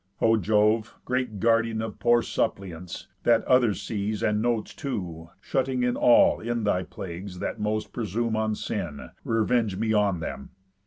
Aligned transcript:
O 0.19 0.35
Jove! 0.35 0.95
Great 1.05 1.39
Guardian 1.39 1.79
of 1.79 1.99
poor 1.99 2.23
suppliants, 2.23 3.05
That 3.21 3.43
others 3.43 3.83
sees, 3.83 4.23
and 4.23 4.41
notes 4.41 4.73
too, 4.73 5.29
shutting 5.39 5.83
in 5.83 5.95
All 5.95 6.39
in 6.39 6.63
thy 6.63 6.81
plagues 6.81 7.37
that 7.37 7.59
most 7.59 7.93
presume 7.93 8.35
on 8.35 8.55
sin, 8.55 9.11
Revenge 9.23 9.77
me 9.77 9.93
on 9.93 10.19
them. 10.19 10.49